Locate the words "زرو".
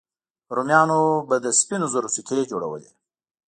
1.93-2.09